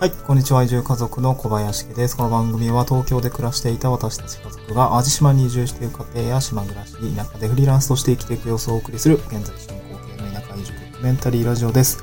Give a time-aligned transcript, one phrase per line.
[0.00, 0.62] はい、こんにちは。
[0.62, 2.16] 移住家族の小林家です。
[2.16, 12.02] この番組は東京で暮らしていた私たち家族が淡路島に移住している家庭や島暮らし、田舎でフリーランスとして生きていく様子をお送りする、現在進行形の田舎移住ドキュメンタリーラジオです。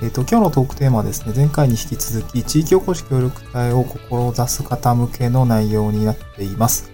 [0.00, 6.92] えっ、と、今日のトークテーマはですね、前回に引き続き、地域おこし協力隊を志す方向けの内容になっています。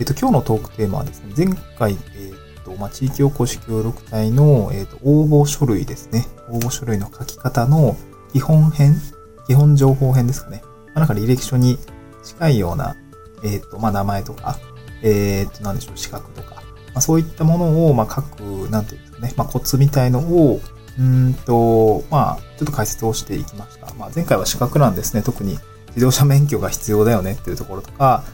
[0.00, 1.46] えっ、と、今日のトークテーマはですね、前
[1.78, 6.26] 回、えっ、と、まあ、地域おこし協力隊の、えっ、と、応募書類ですね。
[6.50, 7.96] 応募書類の書き方の
[8.32, 9.00] 基本編
[9.48, 10.62] 基本情報編ですかね。
[10.88, 11.78] まあなんか履歴書に
[12.22, 12.96] 近いような、
[13.42, 14.58] えっ、と、まあ、名前とか、
[15.02, 16.62] えっ、と、なんでしょう、資格とか、ま
[16.96, 20.60] あ、そういったものを、まあ、書く、なんていうんですかね、まあ、コツみたいのを、
[20.98, 23.92] うんと、まあ、ちょっと解説をしていきました。
[23.94, 25.22] まあ、前回は資格なんですね。
[25.22, 28.24] 特に自動車免許が必要だよねっていうところとか、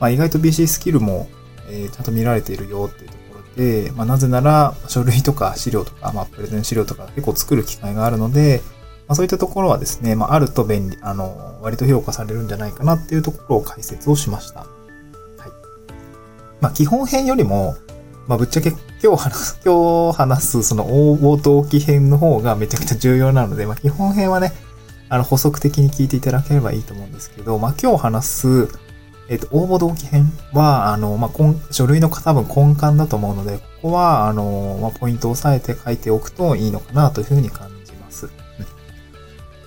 [0.00, 1.28] まあ、意外と BC スキルも、
[1.70, 3.20] えーちゃんと見られているよっていうとこ
[3.56, 8.60] ろで、まあ、なぜなら、書類とか資料とか、まあ、プレゼン資料とか結構作る機会があるので、
[9.08, 14.60] まあ、そういったところはですね、まあ、あると便利、あの、割と評価されるんじゃないかなっていうところを解説をしました。
[14.60, 14.68] はい。
[16.60, 17.74] まあ、基本編よりも、
[18.26, 18.70] まあ、ぶっちゃけ
[19.02, 24.52] 今日話す、 今日話すその応募動機編の方がめちゃくちゃ重要なので、まあ、基本編はね、
[25.08, 28.68] あの、補足的に聞いていただければいいと思うんですけど、まあ、今日話す、
[29.30, 38.28] えっ、と、応募動機編は、あの、まあ、書類の多分根幹だと思うので、ここは、あの、まあ、ポイントを押さえて書いておくといいのかなというふうに感じます。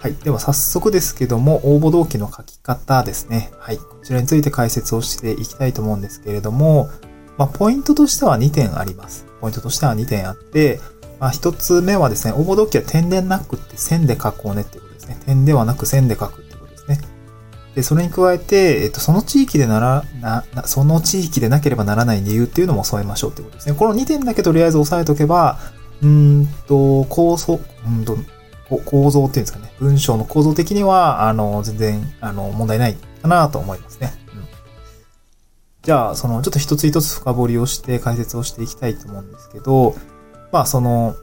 [0.01, 0.15] はい。
[0.15, 3.51] では早速ですけども、応募動機の書き方ですね。
[3.59, 3.77] はい。
[3.77, 6.89] こちらについて解説をしていきたいと思うんですけれども、
[7.37, 9.27] まあ、ポイントとしては2点あります。
[9.41, 10.79] ポイントとしては2点あって、
[11.19, 15.19] まあ、1つ目はですね、応募動機は点でなくって線で書こうねっていうことですね。
[15.23, 16.99] 点ではなく線で書くってことですね。
[17.75, 23.75] で、それに加えて、えっと、その地域でなら、な、なその地域でなければならない理由っていうのも添えましょうってことですね。
[23.75, 25.59] この2点だけとりあえず押さえとけば、
[26.01, 28.17] うんと、構想、うんと、
[28.79, 29.73] 構造っていうんですかね。
[29.79, 34.13] 文章の構造的には、あの、全然、あの、問題ないかなと思いますね。
[34.35, 34.43] うん。
[35.81, 39.95] じゃあ、その、ちょっと一つ一つ深掘りをして解説をしていきたいと思うんですけど、
[40.51, 41.15] まあ、その、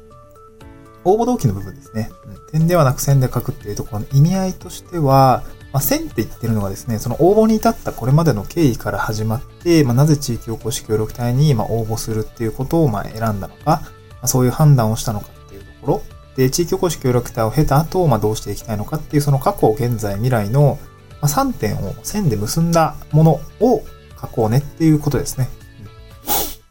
[1.04, 2.10] 応募動機の部分ですね。
[2.52, 5.42] 点ではなく線で書くっていうところの意味合いとしては、
[5.72, 13.82] まあ、線って言ってるのがですね、その応募に至ったこれまでの経緯から始まって、まあ、なぜ地域おこし協力隊にま応募するっていうことをま選んだのか、ま
[14.22, 16.02] あ、そういう判断をしたのかっていうところ、
[16.38, 20.78] で、地域おこし協力隊を経た後、まあ、どうしていきたいのかっていう、その過去、現在、未来の
[21.22, 23.82] 3点を線で結んだものを
[24.20, 25.48] 書こうねっていうことですね。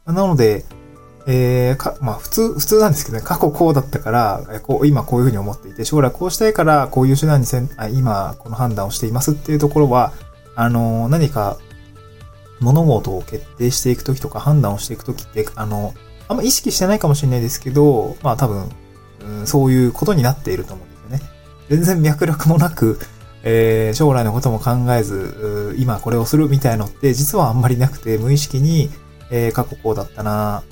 [0.06, 0.64] なので、
[1.28, 10.14] えー、か、まあ普通、普通なんですけどね、過去こうだったから、こう、今こういうふうに思っていて、将来こうしたいから、こういう手段にせん、あ今この判断をしていますっていうところは、
[10.56, 11.58] あの、何か、
[12.62, 15.94] 物事を決定していくときとか判断をしていくときって、あの、
[16.30, 18.70] あんま意識してないかもしれないですけど、まあ多分、
[19.22, 21.22] うん、そういうことになっていると思うんですよね。
[21.70, 23.00] 全然脈絡もなく、
[23.44, 28.90] えー将来のことも考えず、今これをするみたいのって実はあんまりなくて、無意識に、
[29.30, 30.64] えー過去こうだったな、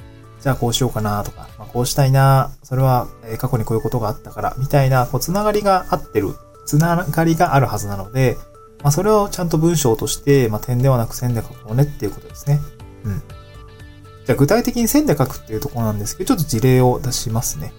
[0.45, 3.07] じゃあこうしようかなとか、まあ、こうしたいな、それは
[3.39, 6.35] 過去にこういうことがあったから、みたいな、こう、つながりがあってる、
[6.67, 8.37] つながりがあるはずなので、
[8.83, 12.59] まあ、それをちゃんと文章として、まあ、点ではなく線で書こうねっていうことですね。
[13.05, 13.23] うん。
[14.25, 17.73] じゃあ具体的に線で書くっていうところなんですけど、ちょっと事例を出しますね。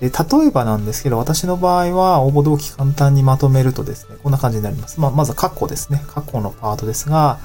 [0.00, 5.00] で、例えばなんですけど、私の場合は応募動機簡単にまとめるとですね、こんな感じになります。
[5.00, 6.02] まあ、まず過去ですね。
[6.08, 7.38] 過去のパートですが、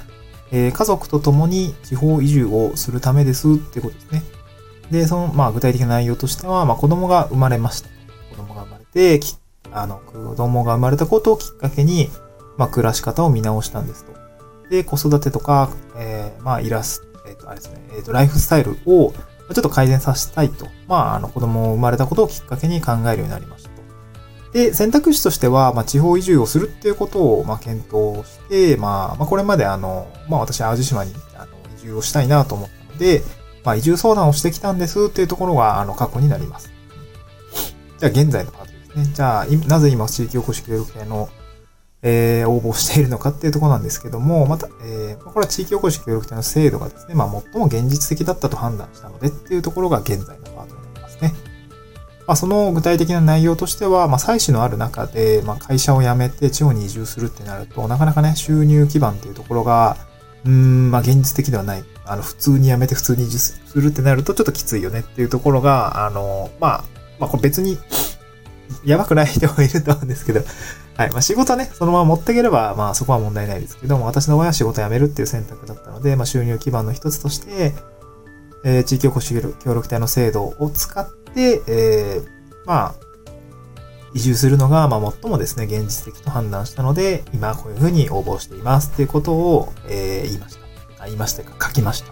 [0.52, 4.24] えー家族と共に地方移住をするためですってことですね。
[4.92, 7.90] で、その、まあ、具体的な内容としては、まあ、子供が生まれました。
[8.32, 9.38] 子供が生まれて、き
[9.72, 12.10] あの、子供が生まれたことをきっかけに、
[12.58, 14.14] まあ、暮らし方を見直したんですと。
[14.70, 19.14] で、子育てとか、えーまあ、イラスト、えっ、と、あれですね、えっ、と、ライフスタイルを、
[19.54, 20.68] ちょっと改善させたいと。
[20.88, 23.80] まあ、あの、子供を生まれたことをきっかけに考えるようになりましたと。
[24.54, 33.24] で、選択肢としては、まあ、地方移住をするっていうことを、まあ、検討して、まあ、まあ、これまであの、まあ、私、淡路島に、あの、移住をしたいなと思ったので、
[33.64, 36.72] まあ、移住相談をしてきたんですっていうところが、あの、過去になります。
[38.00, 39.14] じゃあ、現在のパートですね。
[39.14, 41.30] じゃあ、なぜ今、地域おこし協力隊の、
[42.02, 51.34] えー応募しているのかっていうところなんですけども、また、えーこれは地域おこし協力隊の制度がですね、まあ、最も現実的だったと判断したのでっていうところが現在のパートになりますね。
[52.30, 59.98] まあ、その具体的な内容としては、まあ、採取のある中で、まあ、会社を辞めて地方に移住するってなると、なかなかね、収入基盤っていうところが、
[60.46, 61.84] うん、まあ、現実的ではない。
[62.06, 66.84] あの、普通に辞めて普通に移住するってなると、ちょっときついよねっていうところが、あの、まあ、
[67.20, 67.80] まあ、これ別に、
[68.86, 70.42] やばくない人もいると思うんですけど、
[71.00, 71.12] はい。
[71.12, 77.74] まあ、仕事はね、そのまま持っていければ、まあ、そこは問題ないですけども、私の場合は仕事辞めるっていう選択だったので、まあ、収入基盤の一つとして、
[78.66, 82.28] えー地域おこし協力隊の制度を使って、えー
[82.66, 82.96] まあ、
[84.14, 90.62] 移住するのが、まあ、最もですね、現実的と判断したので、今こういうふうに応募していますっていうことを、えー、言いました。
[91.02, 92.12] あ言いましたか、書きました。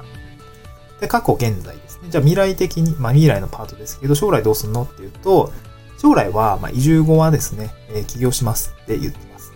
[1.02, 2.08] で、過去、現在ですね。
[2.10, 5.52] じゃあ未来的に、まあ未来のパートですけど、将来どうすんのっていうと、
[5.98, 9.54] 将来は、まあ移住後はですね、えー、起業しますって言ってます。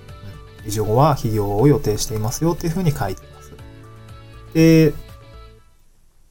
[0.61, 3.53] うん、移住後は起業を予定していますよっていうふうに書いています。
[4.53, 4.93] で、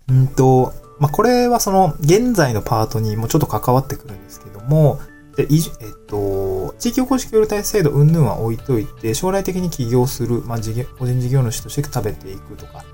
[0.08, 5.00] うんと、まあこれはその現在のパートにもちょっと関わってくるんですけども、
[5.36, 5.60] で、えっ
[6.06, 12.84] と、地域おこし協力隊制度云々は置いといて、将来的に起業する、まあ、事業、個人事業主として食べていくとか、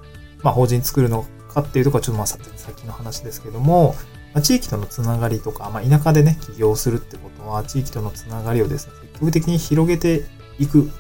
[0.43, 2.39] まあ、法人作るのかっていうところはちょっとまあ、さ
[2.71, 3.95] っきの話ですけども、
[4.37, 10.27] まあ、地域とのつながりとか、まあ、田舎でね、起業するってことは、地域とのつながりをですね、積極的に広げて
[10.59, 10.91] いく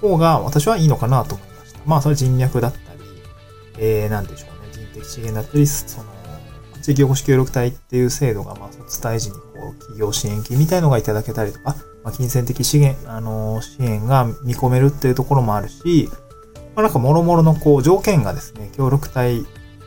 [0.00, 1.80] 方が私はいいのかなと思いました。
[1.84, 3.00] まあ、それ人脈だったり、
[3.76, 6.06] えー、なんでしょうね、人的資源だったり、その、
[6.80, 9.40] 地域おこし協力隊っていう制度が、まあ、卒退時にこ
[9.72, 16.08] う、企業支援金みたいのがいただけたりとか、まあ、金銭的資源、あのー、支援が見込めるっていうところもあるし、
[16.74, 19.44] まあ、なんか諸々のこう、条件がですね、協力隊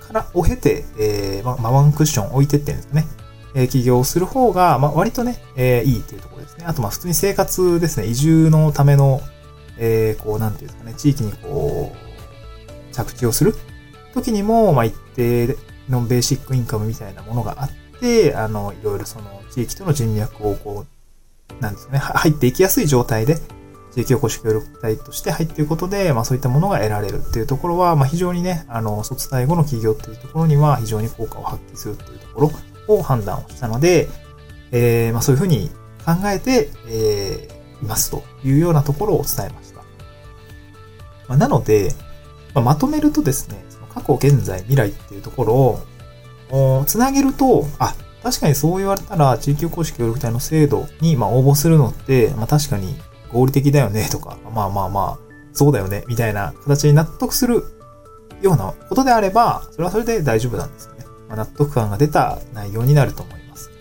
[0.09, 3.05] からを経て、えー、まあ、ワンクッション置いてってるんですね。
[3.55, 6.65] え、起業する方が、まあ、割とね、えー、いいっていうところですね。
[6.67, 9.21] あと、ま、普通に生活ですね、移住のための、
[9.77, 13.55] えー、こう、なんていうんですかね、地域にこう、着地をする
[14.13, 15.55] 時にも、まあ、一定
[15.87, 23.37] のベーシックインカムみたいなものがあって、あの、いろいろその地域との人脈をこう、なんですかね、入っていきやすい状態で、
[23.93, 32.41] 地域おこし協力隊として入っていくことで、まあそういったものが得られるっていうところは、まあ非常にね、あの、卒退後の企業っていうところには非常に効果を発揮するっていうとこ
[32.87, 34.07] ろを判断をしたので、
[34.71, 35.69] えー、まあそういうふうに
[36.05, 39.81] 考えて、えー、いますというようなところを伝えました。
[41.27, 41.93] まあ、なので、
[42.53, 43.63] まあ、まとめるとですね、
[43.93, 45.53] 過去、現在、未来っていうところ
[46.51, 52.95] を、つなげると、あ、確かにそう言われたら、地域おこし協力隊の制度に、まあ、応募するのって、まあ、確かに
[53.31, 57.63] 合理的だよね、とか、まあまあまあ、そうだよね、みたいな形に納得する
[58.41, 61.05] ようなことであれば、それはそれで大丈夫なんですよね。
[61.27, 63.71] まあ、納得感が出た内容になると思います。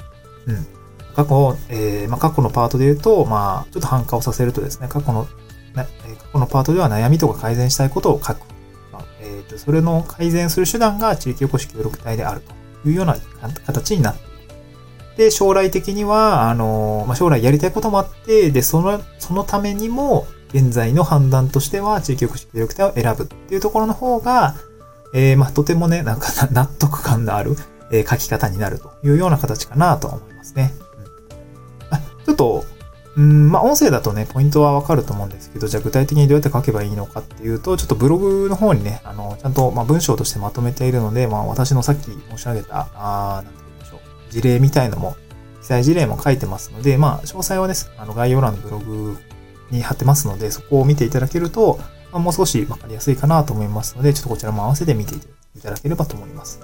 [0.46, 0.66] うん。
[1.14, 5.26] 過去、えー、まあ、過去のパートで言うと、まあ、ちょっと反化をさせるとですね、過去の、
[5.74, 5.86] 過
[6.32, 8.40] 去のパートでは悩みとか改善したいことを書く。
[8.92, 12.42] まえー、とそれの改善する手段が地域おこし協力隊である
[12.82, 13.16] というような
[13.66, 14.37] 形になっている。
[15.18, 24.54] で、将来的には、あの、まあ、将来やりたいこともあって、で、その、そのためにも、現在の判断としては、地域おこし協力隊を選ぶっていうところの方が、
[25.12, 27.56] えー、まあ、とてもね、なんか納得感のある、
[27.90, 30.72] えー、書き方になるというような形かなと思いますね。
[31.90, 32.64] うん、あちょっと、
[33.16, 43.67] うん、まあ、音声だとね、ポイントはわかると思うんですけど、じゃあ具体的にどうやって書けばいいのかっていうと、ちょっとブログの方にね、あの、ちゃんと、まあ、文章としてまとめているので、まあ、私のさっき申し上げた、あなんて、
[44.30, 45.16] 事例みたいのも、
[45.60, 49.18] 記載事例も書いてますので、まあ、詳細はです、あの、概要欄のブログ
[49.70, 51.78] に貼ってますので、そこを見ていただけると、
[52.12, 56.60] まあ、もう少しわかりやすいかなと思いますので、ちょっとこちらも合わせて見ていただければと思います。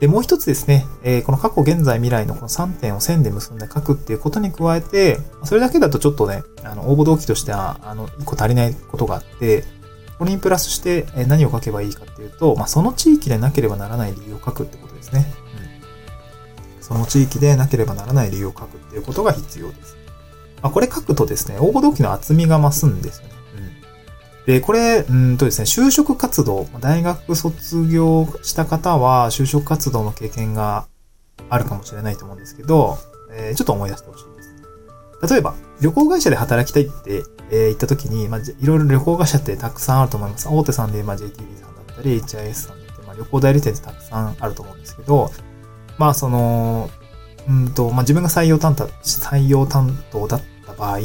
[0.00, 9.64] で、もう一つですね、えー、この過去、現在、未来のこの3点を線で結んで書くっていうことに加えて、それだけだとちょっとね、あの、応募動機としては、あの、一個足りないことがあって、
[10.18, 15.26] これにプラスして何を書けばいいかっていうと、まあ、その地域でなければならない理由を書くってことですね。
[16.84, 19.96] その地域でなければならない理由を書くっていうことが必要です。
[20.62, 23.34] まあ、これ書くとですね、応募動機の厚みが増すんですよね。
[23.58, 30.86] うんで、これ、うんとですね、就職活動、大学卒業した方は、就職活動の経験が
[31.48, 32.98] あるかもしれないと思うんですけど、
[33.32, 35.34] えー、ちょっと思い出してほしいです。
[35.34, 40.46] 例えば、旅行会社で働きたいって、えー、言った時に、まあ、いろいろ旅行会社ってたくさんあると思います。
[40.48, 45.30] 大手さんで、まあ、JTB さんだったり、HIS さんだったり、まあ、旅行代理店ってたくさんあると思うんですけど、
[45.98, 46.90] まあ、その、
[47.48, 50.98] うんと、まあ、自分が採用担当、採用担当だった場合、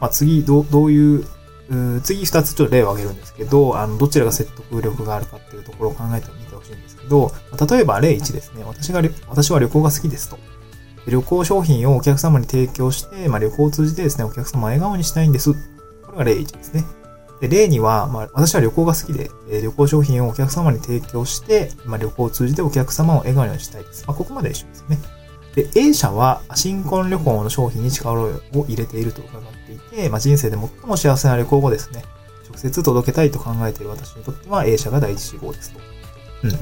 [0.00, 1.24] まあ、次、どどういう
[2.02, 7.30] 次二つちょっと例を挙げるんですけど、あの、どちらが説得力があるかっていうところを考えてみてほしいんですけど、
[7.70, 8.64] 例えば例1ですね。
[8.64, 10.38] 私が、私は旅行が好きですと。
[11.06, 15.52] 旅行商品をお客様に提供して、まあ、旅行を通じてですね、お客様を笑顔にしたいんです。
[15.52, 16.84] これが例1ですね。
[17.40, 24.04] で、例2は、まあ、私は旅行が好きで、え旅行商品をお客様に提供して、まあ、旅行を通じてお客様を笑顔にしたいです。
[24.06, 24.98] まあ、ここまで一緒ですね。
[25.54, 32.04] で、A 社は新婚旅行の商品に力を入れていると伺っていて、まあ、人生で最も幸せな旅行をですね、
[32.48, 35.80] 直接届けたいと考えている私にとっては A 社が第一志望ですと。
[36.44, 36.52] うん。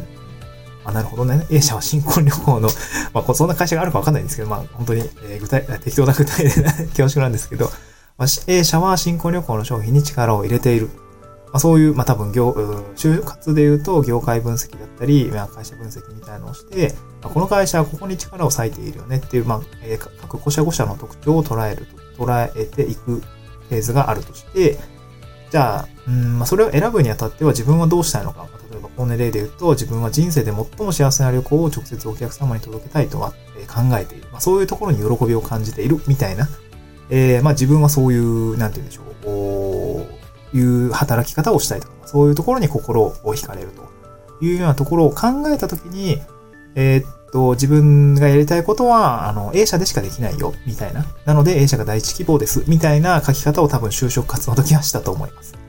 [0.85, 1.47] あ、なるほどね。
[1.50, 2.68] A 社は新婚旅行の、
[3.12, 6.50] まあ、そんな会社があるかわかんないんですけど、まあ、本当に、えー、具体、適当な具体で
[6.97, 7.71] 恐縮なんですけど、
[8.18, 10.88] まあ、A 社は新婚旅行の商品に力を入れている。
[11.46, 12.50] まあ、そういう、まあ、多分業、
[12.96, 24.78] 就活で言うと業界分析だったり、まあ、会社分析みたいなのをして、まあ、この会社はここに力を割いているよねっていう、まあ、えー、各5社5社の特徴を捉えると捉えていくフェーズがあるとして、
[25.50, 28.49] じゃあ、うんまあ、それを選ぶにあたっては自分はどうしたいのか。
[28.70, 34.28] 例えば、この例で言うと、自分は人生で最も幸せな旅行を直接お客様に届けたいとは考えている。
[34.32, 36.49] まあ、そういうところに喜びを感じているみたいな。
[37.11, 39.03] えー、まあ自分はそういう、なんて言うんでしょ
[40.53, 46.21] う、いう働き方をしたいとか、そういうところに心を惹かれるというようなところを考えたときに、
[46.75, 51.05] えー、っと、自分がやりたいことは、あの、A 社でしかできないよ、みたいな。
[51.25, 55.55] なので A 社が第一希望です、みたいな書き方を多分就職活動の時はしたと思います。
[55.55, 55.61] ま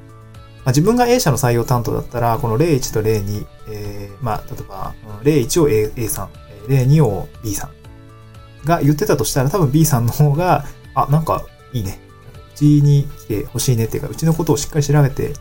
[0.65, 6.29] あ、自分が A 社の採用担当だったら、この01と02、えー、まあ、例えば、01を A, A さん、
[6.67, 7.72] 02を B さん
[8.67, 10.65] が言ってたとしたら、多分 B さんの方が、
[10.97, 11.99] あ、なんかいいね。
[12.53, 15.33] うちに来てほしいねっていうか、うちのことをしっかり調べて、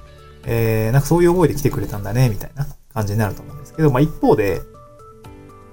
[0.44, 4.60] えー、なんかそういう思いで来てくれたんだね、みたいな感じになると思うんですけど、まあ一方で、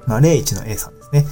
[0.07, 1.25] まあ01の A さんですね。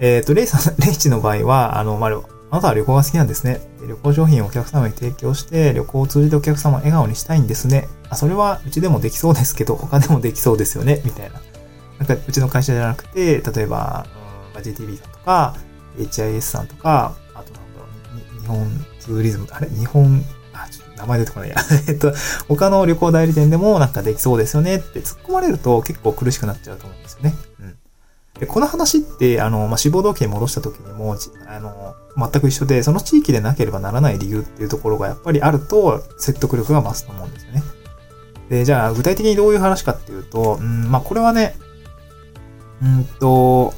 [0.00, 2.10] えっ、ー、と、0さん、 01の場合は、あの、まあ、
[2.50, 3.60] あなたは旅行が好きなんですね。
[3.86, 7.88] 旅行商品をお客様に提供して、旅行を通じてお客様を笑顔にしたいんですね。
[8.08, 11.40] あ、それはうちでもできそうですけど、他でもできそうですよね、みたいな。
[11.98, 14.06] なんか、うちの会社じゃなくて、例えば、
[14.54, 15.54] うん、JTB さんとか、
[15.98, 17.14] HIS さんとか、
[18.46, 20.22] 日本ツーリズム、あれ日本、
[20.52, 21.56] あ、ちょっと名前出てこないや。
[21.88, 22.12] えっと、
[22.48, 27.34] 他の旅行代理店でもなんかできそうですよねって突っ込まれると結構苦しくなっちゃうと思うんですよね。
[27.60, 27.76] うん。
[28.38, 31.16] で、この話って、あの、まあ、志望動機に戻した時にも、
[31.48, 37.62] あの、全く一緒で、その地域でなければならない理由っていうところがやっぱりあると、説得力が増すと思うんですよね。
[38.48, 41.56] で、じゃあ、具体的にどういう話かっていうと、うん、まあ、これはね、
[42.82, 43.74] うんと、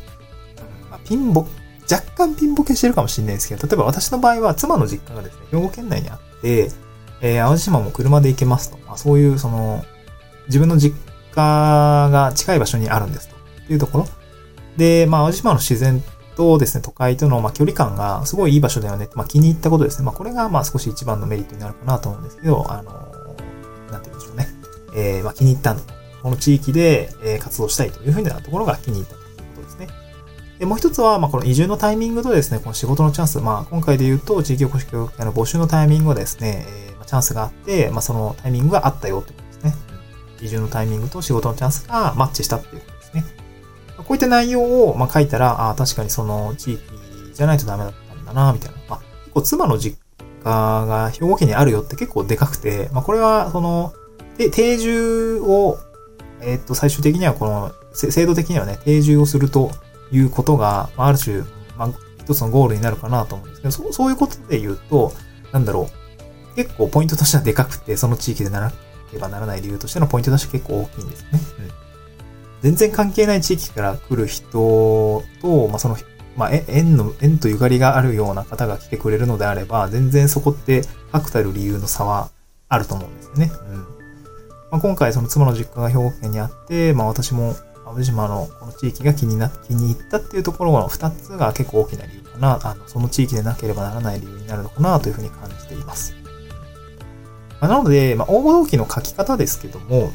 [0.90, 1.46] まあ、ピンボッ、
[1.90, 6.70] 若干ピンボケしてるかもしれないですけど、例えば私の場合は妻の実家がですね、兵庫県内にあって、
[7.20, 8.78] えー、淡路島も車で行けますと。
[8.86, 9.84] まあ、そういう、その、
[10.46, 10.96] 自分の実
[11.32, 13.38] 家が近い場所にあるんですと。
[13.72, 14.06] いうところ。
[14.76, 16.02] で、まあ、淡路島の自然
[16.36, 19.08] とですね、都会との、ま、距離感がすごいいい場所だよね。
[19.14, 20.04] まあ、気に入ったことですね。
[20.04, 22.92] まあ、これが、まあ、少し一番のメリットになるかなと思うんですけど、あの、
[23.90, 24.48] なんて言うんでしょうね。
[24.94, 25.94] えー、まあ、気に入ったんだと。
[26.22, 29.20] この地域で、活動したいというふうなところが気に入ったと。
[30.58, 39.74] で、もう一つは、まあ、この移住のタイミングとですね、この仕事のチャンス、まあ、今回で言うと、地域おこし協力隊の募集のタイミングはですね、えー、チャンスがあって、まあ、そのタイミングがあったよってことですね。
[40.40, 43.24] 移住のタイミングと仕事のチャンスがマッチしたっていうことですね。
[43.98, 46.82] こういった内容を、まあ、書いたら、ああ、確かにその地域
[47.34, 48.76] じゃないとダメだったんだな、みたいな。
[48.88, 49.96] まあ、結構妻の実
[50.42, 53.92] 家が兵庫県にあるよって結構でかくて、まあ、これは、その、
[54.38, 55.78] で定住を、
[56.40, 59.70] えっ、と、最終的にはこの、制度的にはね、定住をすると、
[60.10, 61.42] いうことが、ある種、
[61.76, 65.12] まあ、一つのゴールになるかなと思うんですけど、そうそういうことで言うと、
[65.52, 66.56] なんだろう。
[66.56, 68.72] 結構ポイントとしてはでかくて、その地域でならな
[69.10, 71.28] ければならない理由としてのポイントとして結構大きいんですね。
[71.32, 71.70] うん。
[72.62, 75.96] 全然関係ない地域から来る人と、まあ、その、
[76.36, 82.30] まあ、縁の、縁とゆかりがあるような方が来てくれるのであれば、全然そこって確たる理由の差は
[82.68, 83.52] あると思うんですよね。
[83.70, 83.98] うん。
[84.70, 87.54] まあ、今回その妻の実家が兵庫県にあって、まあ私も
[87.88, 96.14] 淡路島のこの地域が気にな、気に入ったっていうところの2つが結構大きな理由かな、あの、その地域でなければならない理由になるのかなというふうに感じています。
[97.60, 100.12] まあ、なので、まあ、応募動機の書き方ですけども、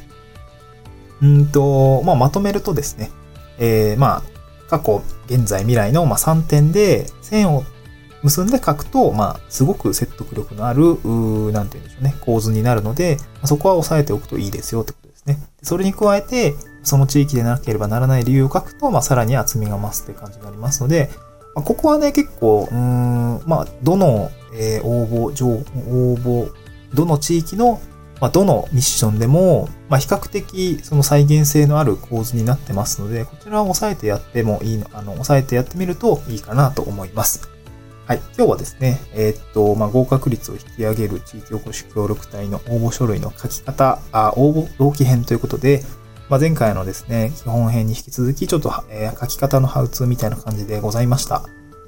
[1.22, 3.10] うんと、まあ、まとめるとですね、
[3.58, 4.24] えー、まあ、
[4.70, 7.64] 過去、現在、未来の、ま、3点で線を
[8.22, 15.40] 結んで書くと、まあ、すごく説得力のある、うなんて言うんでしょうね、構図になるので、そこは押さえておくといいですよってことですね。
[15.62, 21.10] それに加えて、その地域でなければならない理由を書くと、まあ、さらに厚みが増すという感じになりますので、
[21.56, 25.62] まあ、ここはね、結構、うーん、まあ、どの、えー、応募、上、応
[26.18, 26.52] 募、
[26.94, 27.82] どの地域の、
[28.20, 37.54] まあ、どのミッションでも、まあ、比較的、その再現性のある構図になってますので、こちらを押さえてやってもいいの、あの、押さえてやってみるといいかなと思います。
[38.06, 38.18] はい。
[38.38, 45.84] 今日はですね、えー、っと、まあ、合格率を引き上げる地域おこし協力隊の応募書類の書き方、あ応募動機編ということで、
[46.30, 51.44] まあ、前回のですね、基本編に引き続き、ちょっと、えー、書き方のハウツーみたいな感じでございました。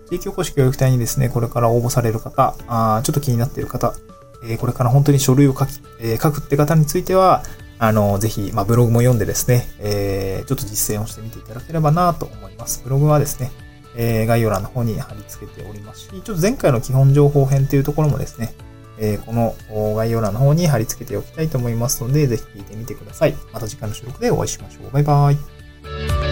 [0.10, 3.96] 地域おこし協力隊にですね、これから応募される方、あちょっと気になっている方、
[4.44, 7.44] えー、これから本当に書類を書き、えー、書くって方については、
[7.78, 12.82] あの、ぜひ、まあ、ブログも読んでですね、えー、ちょっと実践をしてみていただければなと思います。
[12.84, 13.52] ブログはですね、
[13.96, 18.54] えー、概要欄の方に貼り付けておりますし、ちょっと前回の基本情報編っていうところもですね、
[19.00, 19.56] えー、この
[19.96, 23.36] 概要欄の方に貼り付けておきたいと思いますので、ぜひ聞いてみてください。
[23.52, 24.92] また次回の収録でお会いしましょう。
[24.92, 26.25] バイバイ。